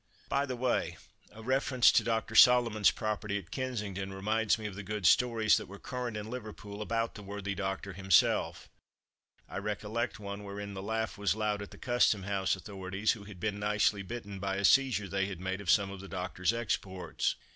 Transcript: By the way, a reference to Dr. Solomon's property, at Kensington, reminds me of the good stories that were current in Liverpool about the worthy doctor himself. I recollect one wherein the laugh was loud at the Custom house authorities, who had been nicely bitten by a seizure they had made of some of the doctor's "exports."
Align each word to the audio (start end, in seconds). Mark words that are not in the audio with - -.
By 0.29 0.47
the 0.47 0.55
way, 0.55 0.97
a 1.31 1.43
reference 1.43 1.91
to 1.91 2.03
Dr. 2.03 2.33
Solomon's 2.33 2.89
property, 2.89 3.37
at 3.37 3.51
Kensington, 3.51 4.11
reminds 4.11 4.57
me 4.57 4.65
of 4.65 4.73
the 4.73 4.81
good 4.81 5.05
stories 5.05 5.57
that 5.57 5.67
were 5.67 5.77
current 5.77 6.17
in 6.17 6.31
Liverpool 6.31 6.81
about 6.81 7.13
the 7.13 7.21
worthy 7.21 7.53
doctor 7.53 7.93
himself. 7.93 8.67
I 9.47 9.59
recollect 9.59 10.17
one 10.19 10.43
wherein 10.43 10.73
the 10.73 10.81
laugh 10.81 11.19
was 11.19 11.35
loud 11.35 11.61
at 11.61 11.69
the 11.69 11.77
Custom 11.77 12.23
house 12.23 12.55
authorities, 12.55 13.11
who 13.11 13.25
had 13.25 13.39
been 13.39 13.59
nicely 13.59 14.01
bitten 14.01 14.39
by 14.39 14.55
a 14.55 14.65
seizure 14.65 15.07
they 15.07 15.27
had 15.27 15.39
made 15.39 15.61
of 15.61 15.69
some 15.69 15.91
of 15.91 15.99
the 15.99 16.07
doctor's 16.07 16.51
"exports." 16.51 17.35